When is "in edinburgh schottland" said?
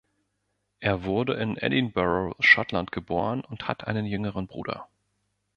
1.35-2.91